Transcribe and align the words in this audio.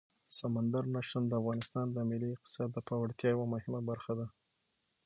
سمندر 0.39 0.83
نه 0.93 0.99
شتون 1.07 1.23
د 1.27 1.33
افغانستان 1.41 1.87
د 1.91 1.97
ملي 2.09 2.29
اقتصاد 2.33 2.69
د 2.73 2.77
پیاوړتیا 2.87 3.29
یوه 3.33 3.45
مهمه 3.53 3.79
برخه 3.89 4.13
ده. 4.19 4.27